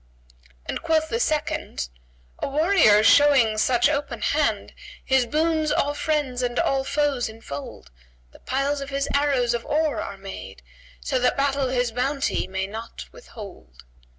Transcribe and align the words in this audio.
And 0.65 0.81
quoth 0.81 1.09
the 1.09 1.19
second, 1.19 1.89
"A 2.39 2.47
warrior 2.49 3.03
showing 3.03 3.59
such 3.59 3.87
open 3.87 4.21
hand, 4.23 4.73
* 4.89 5.05
His 5.13 5.27
boons 5.27 5.71
all 5.71 5.93
friends 5.93 6.41
and 6.41 6.57
all 6.57 6.83
foes 6.83 7.29
enfold: 7.29 7.91
The 8.31 8.39
piles 8.39 8.81
of 8.81 8.89
his 8.89 9.07
arrows 9.13 9.53
of 9.53 9.63
or 9.63 10.01
are 10.01 10.17
made, 10.17 10.63
* 10.85 11.01
So 11.01 11.19
that 11.19 11.37
battle 11.37 11.67
his 11.67 11.91
bounty 11.91 12.47
may 12.47 12.65
not 12.65 13.05
withhold!" 13.11 13.83